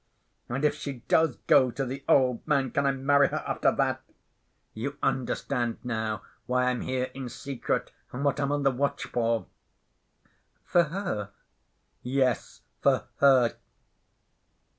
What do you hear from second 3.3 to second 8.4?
after that? You understand now why I'm here in secret and what